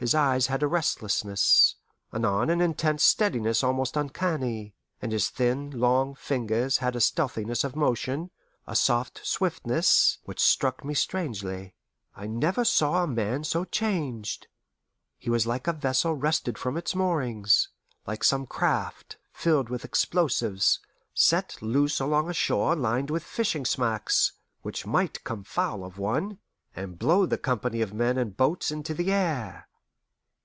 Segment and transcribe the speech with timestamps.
[0.00, 1.74] His eyes had a restlessness,
[2.12, 7.74] anon an intense steadiness almost uncanny, and his thin, long fingers had a stealthiness of
[7.74, 8.30] motion,
[8.64, 11.74] a soft swiftness, which struck me strangely.
[12.14, 14.46] I never saw a man so changed.
[15.18, 17.68] He was like a vessel wrested from its moorings;
[18.06, 20.78] like some craft, filled with explosives,
[21.12, 26.38] set loose along a shore lined with fishing smacks, which might come foul of one,
[26.76, 29.64] and blow the company of men and boats into the air.